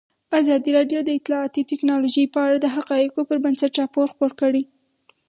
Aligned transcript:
ازادي 0.39 0.71
راډیو 0.77 0.99
د 1.03 1.09
اطلاعاتی 1.17 1.61
تکنالوژي 1.71 2.25
په 2.33 2.39
اړه 2.45 2.57
د 2.59 2.67
حقایقو 2.75 3.27
پر 3.29 3.37
بنسټ 3.43 3.71
راپور 3.81 4.05
خپور 4.13 4.31
کړی. 4.41 4.63